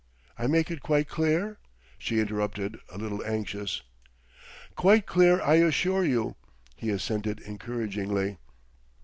[0.35, 1.59] I make it quite clear?"
[1.99, 3.83] she interrupted, a little anxious.
[4.75, 6.37] "Quite clear, I assure you,"
[6.75, 8.39] he assented encouragingly.